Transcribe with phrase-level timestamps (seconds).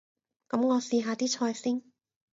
[0.49, 1.83] 噉我試下啲菜先